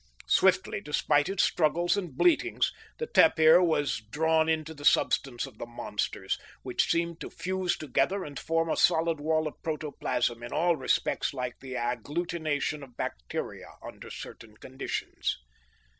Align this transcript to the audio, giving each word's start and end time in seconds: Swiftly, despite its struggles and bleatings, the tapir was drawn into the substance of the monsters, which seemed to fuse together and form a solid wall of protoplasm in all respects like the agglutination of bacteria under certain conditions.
Swiftly, 0.25 0.81
despite 0.81 1.29
its 1.29 1.43
struggles 1.43 1.95
and 1.95 2.17
bleatings, 2.17 2.73
the 2.97 3.05
tapir 3.05 3.61
was 3.61 4.01
drawn 4.09 4.49
into 4.49 4.73
the 4.73 4.83
substance 4.83 5.45
of 5.45 5.59
the 5.59 5.65
monsters, 5.67 6.39
which 6.63 6.89
seemed 6.89 7.21
to 7.21 7.29
fuse 7.29 7.77
together 7.77 8.23
and 8.23 8.39
form 8.39 8.67
a 8.67 8.75
solid 8.75 9.19
wall 9.19 9.47
of 9.47 9.61
protoplasm 9.61 10.41
in 10.41 10.51
all 10.51 10.75
respects 10.75 11.35
like 11.35 11.59
the 11.59 11.75
agglutination 11.75 12.81
of 12.81 12.97
bacteria 12.97 13.67
under 13.85 14.09
certain 14.09 14.57
conditions. 14.57 15.37